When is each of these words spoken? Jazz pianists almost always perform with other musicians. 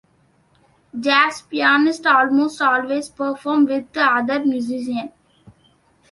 Jazz 0.99 1.43
pianists 1.43 2.07
almost 2.07 2.59
always 2.59 3.07
perform 3.09 3.65
with 3.67 3.85
other 3.95 4.43
musicians. 4.43 5.11